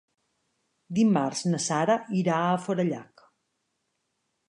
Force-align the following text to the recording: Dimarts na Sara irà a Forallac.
Dimarts 0.99 1.45
na 1.53 1.61
Sara 1.67 1.99
irà 2.23 2.41
a 2.49 2.59
Forallac. 2.67 3.27